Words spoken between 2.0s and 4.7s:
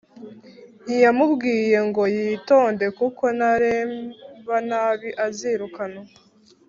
yitonde kuko nareba